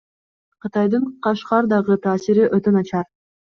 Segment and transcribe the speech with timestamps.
[0.65, 3.11] Кытайдын Кашкардагы таасири өтө начар.